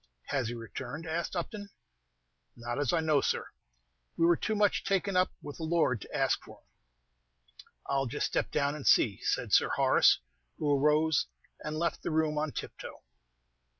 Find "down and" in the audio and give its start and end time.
8.49-8.87